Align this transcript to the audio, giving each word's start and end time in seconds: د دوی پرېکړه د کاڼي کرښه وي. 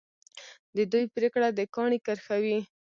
د 0.75 0.77
دوی 0.91 1.05
پرېکړه 1.15 1.47
د 1.57 1.59
کاڼي 1.75 1.99
کرښه 2.05 2.35
وي. 2.43 2.57